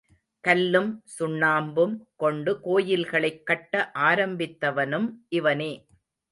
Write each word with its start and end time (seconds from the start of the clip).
கல்லும் 0.43 1.03
சுண்ணாம்பும் 1.19 1.93
கொண்டு 2.15 2.59
கோயில்களைக் 2.63 3.45
கட்ட 3.45 3.91
ஆரம்பித்தவனும் 3.95 5.09
இவனே. 5.29 5.71